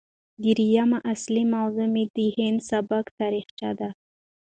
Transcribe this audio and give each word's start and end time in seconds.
درييمه 0.43 0.99
اصلي 1.13 1.43
موضوع 1.55 1.87
مې 1.93 2.03
د 2.15 2.17
هندي 2.35 2.65
سبک 2.69 3.05
تاريخچه 3.19 3.69
ده 3.79 3.89